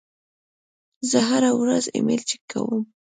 [1.09, 2.81] زه هره ورځ ایمیل چک کوم.